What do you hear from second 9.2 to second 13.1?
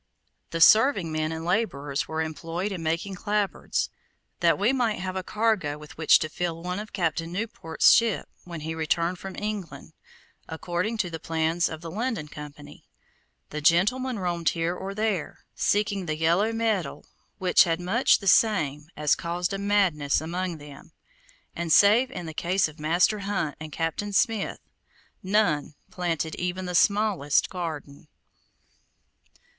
England, according to the plans of the London Company.